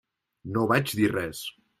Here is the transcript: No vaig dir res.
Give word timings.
No 0.55 0.63
vaig 0.71 0.93
dir 1.01 1.09
res. 1.13 1.43